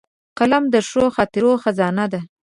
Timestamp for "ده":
2.11-2.21